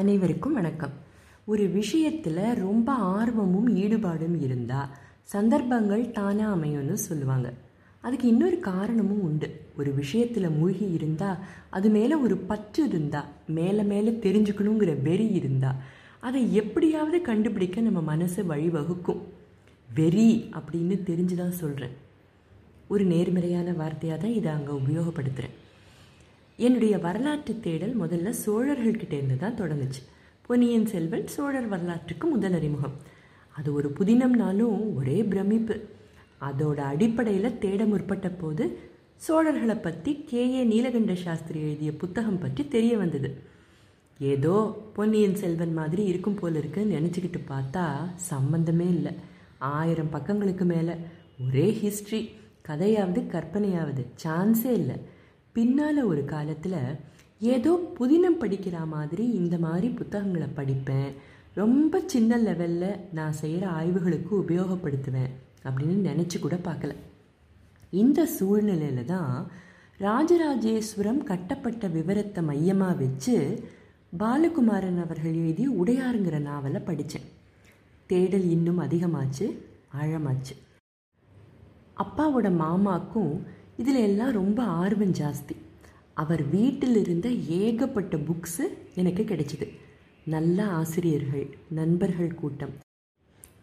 [0.00, 0.94] அனைவருக்கும் வணக்கம்.
[1.44, 4.88] ஒரு விஷயத்தில் ரொம்ப ஆர்வமும் ஈடுபாடும் இருந்தால்
[5.22, 7.52] சந்தர்ப்பங்கள் தானாக அமையும்னு சொல்லுவாங்க.
[8.04, 9.48] அதுக்கு இன்னொரு காரணமும் உண்டு.
[9.78, 15.80] ஒரு விஷயத்தில் மூழ்கி இருந்தால் அது மேலே ஒரு பற்று இருந்தால் மேலே மேலே தெரிஞ்சுக்கணுங்கிற வெறி இருந்தால்
[16.20, 19.22] அதை எப்படியாவது கண்டுபிடிக்க நம்ம மனசு வழிவகுக்கும்.
[19.94, 21.96] வெறி அப்படின்னு தெரிஞ்சு தான் சொல்கிறேன்
[22.88, 25.56] ஒரு நேர்மறையான வார்த்தையாக தான் இதை அங்கே உபயோகப்படுத்துகிறேன்
[26.56, 30.02] என்னுடைய வரலாற்று தேடல் முதல்ல சோழர்கள்கிட்ட இருந்து தான் தொடங்குச்சு.
[30.46, 32.92] பொன்னியின் செல்வன் சோழர் வரலாற்றுக்கு முதல் அறிமுகம்.
[33.56, 35.80] அது ஒரு புதினம்னாலும் ஒரே பிரமிப்பு.
[36.40, 38.78] அதோட அடிப்படையில் தேட முற்பட்ட போது
[39.28, 40.50] சோழர்களை பற்றி கே.
[40.50, 40.64] ஏ.
[40.64, 43.42] நீலகண்ட சாஸ்திரி எழுதிய புத்தகம் பற்றி தெரிய வந்தது.
[44.20, 44.56] ஏதோ
[44.92, 47.84] பொன்னியின் செல்வன் மாதிரி இருக்கும் போல இருக்குன்னு நினச்சிக்கிட்டு பார்த்தா
[48.16, 49.12] சம்பந்தமே இல்லை.
[49.58, 50.92] ஆயிரம் பக்கங்களுக்கு மேலே.
[51.46, 52.30] ஒரே ஹிஸ்ட்ரி
[52.68, 54.96] கதையாவது கற்பனையாவது சான்ஸே இல்லை.
[55.56, 56.80] பின்னால் ஒரு காலத்தில்
[57.54, 61.10] ஏதோ புதினம் படிக்கிற மாதிரி இந்த மாதிரி புத்தகங்களை படிப்பேன்.
[61.60, 65.32] ரொம்ப சின்ன லெவலில் நான் செய்கிற ஆய்வுகளுக்கு உபயோகப்படுத்துவேன்
[65.66, 66.92] அப்படின்னு நினச்சி கூட பார்க்கல.
[68.02, 69.32] இந்த சூழ்நிலையில் தான்
[70.00, 73.36] ராஜராஜேஸ்வரம் கட்டப்பட்ட விவரத்தை மையமாக வச்சு
[74.22, 77.28] பாலகுமாரன் அவர்கள் எழுதிய உடையாருங்கிற நாவலை படித்தேன்
[78.10, 79.46] தேடல் இன்னும் அதிகமாச்சு
[80.00, 80.54] ஆழமாச்சு.
[82.04, 83.34] அப்பாவோட மாமாக்கும்
[83.76, 85.56] இதில் எல்லாம் ரொம்ப ஆர்வம் ஜாஸ்தி.
[86.14, 89.68] அவர் வீட்டில் இருந்த ஏகப்பட்ட புக்ஸு எனக்கு கிடைச்சிது.
[90.24, 92.74] நல்ல ஆசிரியர்கள் நண்பர்கள் கூட்டம்.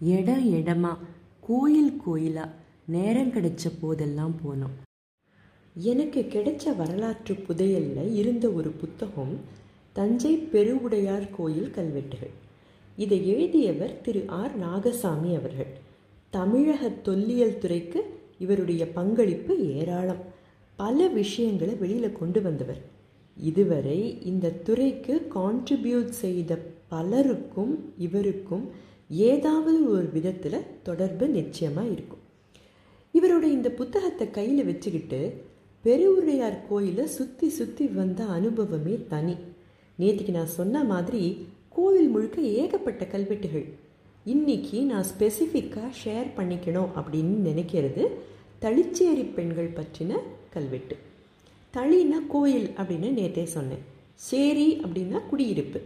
[0.01, 0.97] இடம் இடமா
[1.41, 2.51] கோயில் கோயிலாக
[2.85, 4.75] நேரம் கிடைச்ச போதெல்லாம் போனோம்.
[5.73, 9.39] எனக்கு கிடைச்ச வரலாற்று புதையலில் இருந்த ஒரு புத்தகம்
[9.93, 12.29] தஞ்சை பெருவுடையார் கோயில் கல்வெட்டுகள்.
[12.97, 15.71] இதை எழுதியவர் திரு ஆர் நாகசாமி அவர்கள்.
[16.29, 20.21] தமிழக தொல்லியல் துறைக்கு இவருடைய பங்களிப்பு ஏராளம்.
[20.79, 22.81] பல விஷயங்களை வெளியில் கொண்டு வந்தவர்.
[23.37, 23.99] இதுவரை
[24.31, 26.57] இந்த துறைக்கு கான்ட்ரிபியூட் செய்த
[26.93, 27.73] பலருக்கும்
[28.05, 28.65] இவருக்கும்
[29.27, 32.23] ஏதாவது ஒரு விதத்தில் தொடர்பு நிச்சயமாக இருக்கும்.
[33.13, 35.21] இவரோட இந்த புத்தகத்தை கையில் வச்சுக்கிட்டு
[35.85, 39.35] பெருவுடையார் கோயிலை சுற்றி சுற்றி வந்த அனுபவமே தனி.
[39.99, 41.23] நேற்றுக்கு நான் சொன்ன மாதிரி
[41.75, 43.65] கோவில் முழுக்க ஏகப்பட்ட கல்வெட்டுகள்.
[44.25, 48.03] இன்னைக்கு நான் ஸ்பெசிஃபிக்காக ஷேர் பண்ணிக்கணும் அப்படின்னு நினைக்கிறது
[48.61, 50.17] தளிச்சேரி பெண்கள் பற்றின
[50.49, 50.95] கல்வெட்டு.
[51.73, 53.83] தளினா கோயில் அப்படின்னு நேற்றே சொன்னேன்.
[54.15, 55.81] சேரி அப்படின்னா குடியிருப்பு.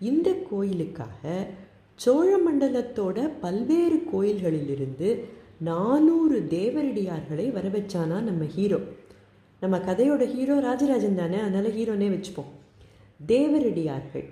[0.00, 1.46] இந்த கோயிலுக்காக
[1.94, 5.20] சோழ மண்டலத்தோட பல்வேறு கோயில்களிலிருந்து
[5.58, 8.78] நானூறு தேவரடியார்களை வரவச்சானா நம்ம ஹீரோ.
[9.60, 12.52] நம்ம கதையோட ஹீரோ ராஜராஜன் தானே அதனால் ஹீரோனே வச்சுப்போம்.
[13.26, 14.28] தேவரடியார்கள்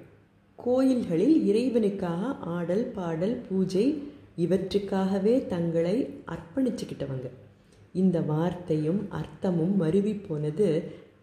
[0.56, 4.02] கோயில்களில் இறைவனுக்காக ஆடல் பாடல் பூஜை
[4.38, 7.28] இவற்றுக்காகவே தங்களை அர்ப்பணிச்சுக்கிட்டவங்க.
[8.02, 10.68] இந்த வார்த்தையும் அர்த்தமும் மருவி போனது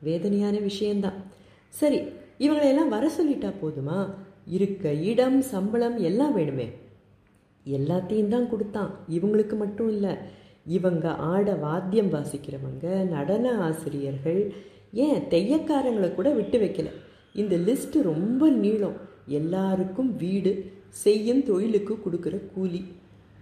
[0.07, 1.19] வேதனையான விஷயந்தான்
[1.79, 2.00] சரி
[2.39, 4.00] இவங்களையெல்லாம் வர சொல்லிட்டா போதுமா?
[4.57, 6.67] இருக்க இடம் சம்பளம் எல்லாம் வேணுமே.
[7.66, 8.91] எல்லாத்தையும் தான் கொடுத்தான்.
[9.09, 10.13] இவங்களுக்கு மட்டும் இல்லை
[10.78, 12.85] இவங்க ஆட வாத்தியம் வாசிக்கிறவங்க
[13.16, 14.41] நடன ஆசிரியர்கள்
[15.06, 16.89] ஏன் தெய்யக்காரங்களை கூட விட்டு வைக்கல.
[17.33, 18.97] இந்த லிஸ்ட் ரொம்ப நீளம்.
[19.39, 20.53] எல்லாருக்கும் வீடு
[21.03, 22.81] செய்யும் தொழிலுக்கு கொடுக்குற கூலி.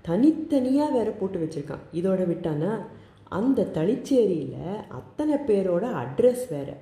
[0.01, 1.85] தனித்தனியாக வேற போட்டு வச்சுருக்கான்.
[1.93, 2.73] இதோட விட்டானா?
[3.31, 6.75] அந்த தளிச்சேரியில் அத்தனை பேரோட அட்ரஸ் வேறு.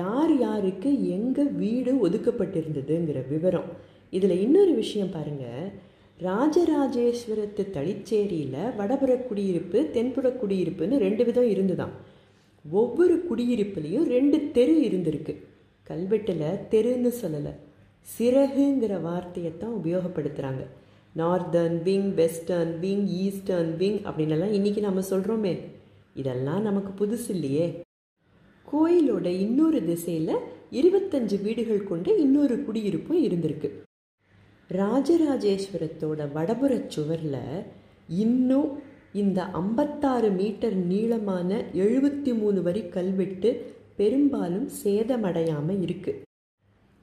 [0.00, 3.68] யார் யாருக்கு எங்கே வீடு ஒதுக்கப்பட்டிருந்ததுங்கிற விவரம்.
[4.10, 5.66] இதில் இன்னொரு விஷயம் பாருங்கள்
[6.20, 11.94] ராஜராஜேஸ்வரத்து தளிச்சேரியில் வடபுற குடியிருப்பு தென்புற குடியிருப்புன்னு ரெண்டு விதம் இருந்துதான்.
[12.64, 15.34] ஒவ்வொரு குடியிருப்புலேயும் ரெண்டு தெரு இருந்திருக்கு.
[15.90, 17.52] கல்வெட்டில் தெருன்னு சொல்லலை.
[18.06, 20.64] சிறகுங்கிற வார்த்தையை தான் உபயோகப்படுத்துகிறாங்க
[21.14, 25.52] northern wing western wing eastern wing அப்படின்னலாம் இன்றைக்கி நம்ம சொல்கிறோமே
[26.16, 27.66] இதெல்லாம் நமக்கு புதுசு இல்லையே.
[28.68, 30.34] கோயிலோட இன்னொரு திசையில்
[30.72, 33.68] இருபத்தஞ்சு வீடுகள் கொண்ட இன்னொரு குடியிருப்பும் இருந்திருக்கு.
[34.70, 37.42] ராஜராஜேஸ்வரத்தோட வடபுற சுவரில்
[38.22, 38.68] இன்னும்
[39.12, 41.50] இந்த ஐம்பத்தாறு மீட்டர் நீளமான
[41.84, 43.50] எழுபத்தி மூணு வரி கல்வெட்டு
[43.96, 46.22] பெரும்பாலும் சேதமடையாமல் இருக்குது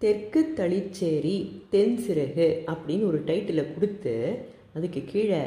[0.01, 1.37] தெற்கு தளிச்சேரி
[1.69, 4.13] தென் சிறகு அப்படின்னு ஒரு டைட்டிலை கொடுத்து
[4.73, 5.41] அதுக்கு கீழே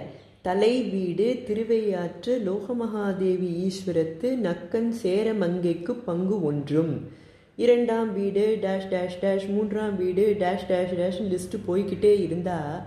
[0.47, 7.09] தலை வீடு திருவையாற்று லோகமகாதேவி ஈஸ்வரத்து நக்கன் சேரமங்கைக்கு பங்கு ஒன்றும்.
[7.57, 12.83] இரண்டாம் வீடு டேஷ் டேஷ் டேஷ் மூன்றாம் வீடு டேஷ் டேஷ் டேஷ் லிஸ்ட்டு போய்கிட்டே இருந்தால்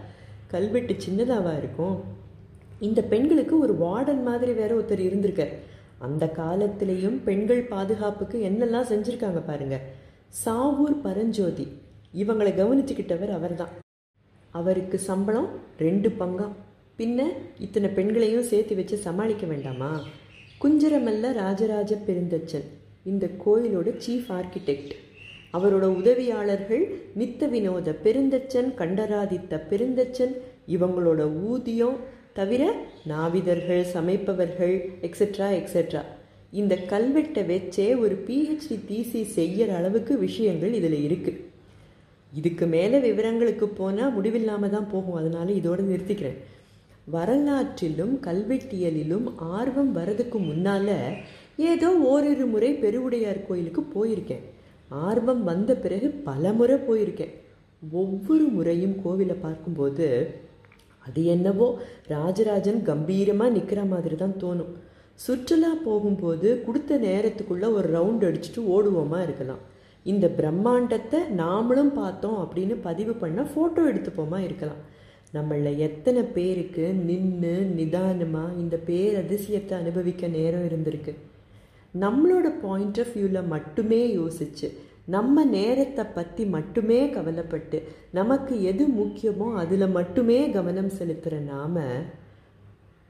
[0.47, 2.03] கல்வெட்டு சின்னதாவா இருக்கும்?
[2.79, 5.53] இந்த பெண்களுக்கு ஒரு வார்டன் மாதிரி வேற ஒருத்தர் இருந்திருக்கார்.
[5.97, 9.79] அந்த காலத்திலையும் பெண்கள் பாதுகாப்புக்கு என்னெல்லாம் செஞ்சுருக்காங்க பாருங்க.
[10.45, 11.67] சாவூர் பரஞ்சோதி.
[12.17, 13.75] இவங்களை கவனிச்சுக்கிட்டவர் அவர்தான்.
[14.51, 15.49] அவருக்கு சம்பளம்
[15.79, 16.51] ரெண்டு பங்கா
[16.99, 17.25] பின்ன
[17.59, 19.89] இத்தனை பெண்களையும் சேர்த்து வச்சு சமாளிக்க வேண்டாமா?
[20.61, 22.65] குஞ்சரமல்ல ராஜராஜ பெருந்தச்சன்
[23.11, 24.93] இந்த கோயிலோட சீஃப் ஆர்கிடெக்ட்
[25.53, 26.83] அவரோட உதவியாளர்கள்
[27.19, 30.33] நித்த வினோத பெருந்தச்சன் கண்டராதித்த பெருந்தச்சன்
[30.75, 31.21] இவங்களோட
[31.51, 31.99] ஊதியம்
[32.33, 32.63] தவிர
[33.11, 36.03] நாவிதர்கள் சமைப்பவர்கள் எக்ஸெட்ரா எக்ஸெட்ரா
[36.51, 41.39] இந்த கல்வெட்டை வச்சே ஒரு பிஹெச்டி தீசி செய்யற அளவுக்கு விஷயங்கள் இதில் இருக்குது
[42.31, 45.15] இதுக்கு மேலே விவரங்களுக்கு போனால் முடிவில்லாமல் தான் போகும்.
[45.15, 46.37] அதனால இதோடு நிறுத்திக்கிறேன்.
[47.15, 49.27] வரலாற்றிலும் கல்வெட்டியலிலும்
[49.57, 50.95] ஆர்வம் வரதுக்கு முன்னால்
[51.71, 54.43] ஏதோ ஓரிரு முறை பெருவுடையார் கோயிலுக்கு போயிருக்கேன்.
[55.07, 57.33] ஆர்வம் வந்த பிறகு பல முறை போயிருக்கேன்.
[58.01, 60.07] ஒவ்வொரு முறையும் கோவிலை பார்க்கும்போது
[61.05, 61.67] அது என்னவோ
[62.15, 64.71] ராஜராஜன் கம்பீரமாக நிற்கிற மாதிரி தான் தோணும்.
[65.25, 69.63] சுற்றுலா போகும்போது கொடுத்த நேரத்துக்குள்ளே ஒரு ரவுண்ட் அடிச்சுட்டு ஓடுவோமா இருக்கலாம்.
[70.05, 74.83] இந்த பிரம்மாண்டத்தை நாமளும் பார்த்தோம் அப்படின்னு பதிவு பண்ண ஃபோட்டோ எடுத்துப்போமா இருக்கலாம்.
[75.33, 81.13] நம்மளில் எத்தனை பேருக்கு நின்று நிதானமாக இந்த பேரதிசயத்தை அனுபவிக்க நேரம் இருந்திருக்கு.
[81.99, 84.67] நம்மளோட பாயிண்ட் ஆஃப் வியூவில் மட்டுமே யோசிச்சு
[85.05, 91.83] நம்ம நேரத்தை பற்றி மட்டுமே கவலைப்பட்டு நமக்கு எது முக்கியமோ அதில் மட்டுமே கவனம் செலுத்துகிற நாம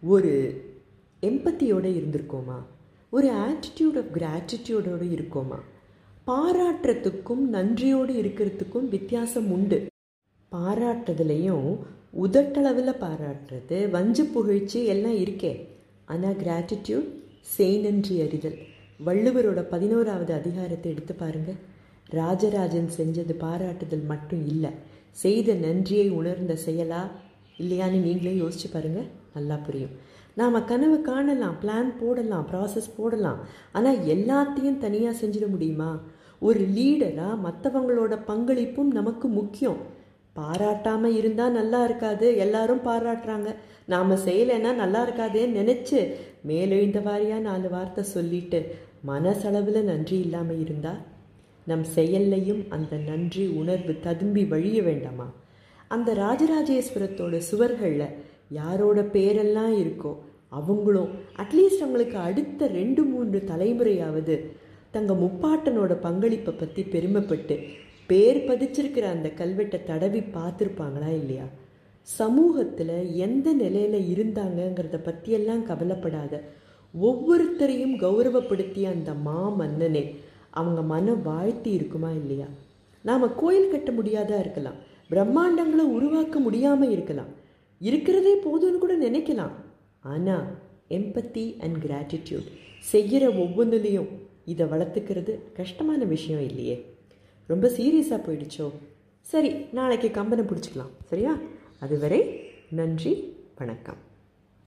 [0.04, 0.34] ஒரு
[1.22, 2.58] எம்பத்தியோடு இருந்திருக்கோமா?
[3.10, 5.60] ஒரு ஆட்டிடியூட் ஆஃப் கிராட்டிடியூடோடு இருக்கோமா?
[6.28, 9.86] பாராட்டுறதுக்கும் நன்றியோடு இருக்கிறதுக்கும் வித்தியாசம் உண்டு.
[10.52, 11.78] பாராட்டுறதுலையும்
[12.14, 15.68] உதட்டளவில் பாராட்டுறது வஞ்சு புகழ்ச்சி எல்லாம் இருக்கே.
[16.06, 17.10] ஆனால் கிராட்டிடியூட்
[17.58, 18.58] செய்நன்றி அறிதல்.
[19.06, 21.52] வள்ளுவரோட பதினோராவது அதிகாரத்தை எடுத்து பாருங்க.
[22.10, 24.70] ராஜராஜன் செஞ்சது பாராட்டுதல் மட்டும் இல்லை.
[25.12, 27.02] செய்த நன்றியை உணர்ந்த செயலா
[27.58, 29.02] இல்லையான்னு நீங்களே யோசிச்சு பாருங்க.
[29.34, 29.94] நல்லா புரியும்.
[30.36, 33.40] நாம் கனவு காணலாம் பிளான் போடலாம் ப்ராசஸ் போடலாம்.
[33.72, 36.00] ஆனால் எல்லாத்தையும் தனியாக செஞ்சிட முடியுமா?
[36.40, 39.96] ஒரு லீடராக மற்றவங்களோட பங்களிப்பும் நமக்கு முக்கியம்.
[40.40, 42.28] பாராட்டாமல் இருந்தால் நல்லா இருக்காது.
[42.46, 43.50] எல்லாரும் பாராட்டுறாங்க.
[43.94, 46.00] நாம் செய்யலைன்னா நல்லா இருக்காதேன்னு நினச்சி
[46.50, 48.60] மேலெழுந்த வாரியாக நாலு வார்த்தை சொல்லிட்டு
[49.06, 51.02] மனசளவில் நன்றி இல்லாமல் இருந்தால்
[51.68, 55.28] நம் செயல்லையும் அந்த நன்றி உணர்வு ததும்பி வழிய வேண்டாமா?
[55.88, 58.14] அந்த ராஜராஜேஸ்வரத்தோட சுவர்களில்
[58.50, 60.12] யாரோட பேரெல்லாம் இருக்கோ
[60.52, 61.12] அவங்களும்
[61.44, 64.36] அட்லீஸ்ட் அவங்களுக்கு அடுத்த ரெண்டு மூன்று தலைமுறையாவது
[64.96, 67.56] தங்க முப்பாட்டனோட பங்களிப்பை பற்றி பெருமைப்பட்டு
[68.10, 71.48] பேர் பதிச்சிருக்கிற அந்த கல்வெட்டை தடவி பார்த்துருப்பாங்களா இல்லையா?
[72.02, 76.34] சமூகத்தில் எந்த நிலையில் இருந்தாங்கங்கிறத பற்றியெல்லாம் கவலைப்படாத.
[76.94, 80.04] ஒவ்வொருத்தரையும் கௌரவப்படுத்திய அந்த மா மன்னனே
[80.50, 82.48] அவங்க மனம் வாழ்த்தி இருக்குமா இல்லையா?
[83.06, 84.78] நாம் கோயில் கட்ட முடியாதா இருக்கலாம்
[85.10, 87.34] பிரம்மாண்டங்களை உருவாக்க முடியாமல் இருக்கலாம்
[87.82, 89.54] இருக்கிறதே போதும்னு கூட நினைக்கலாம்.
[90.00, 90.46] ஆனால்
[90.90, 92.48] எம்பத்தி அண்ட் கிராட்டிடியூட்
[92.92, 94.12] செய்கிற ஒவ்வொன்றுலேயும்
[94.46, 96.78] இதை வளர்த்துக்கிறது கஷ்டமான விஷயம் இல்லையே.
[97.48, 98.72] ரொம்ப சீரியஸாக போயிடுச்சோ?
[99.22, 100.94] சரி நாளைக்கு கம்பனை பிடிச்சிக்கலாம்.
[101.06, 101.38] சரியா?
[101.80, 104.06] அதுவரை நன்றி வணக்கம்.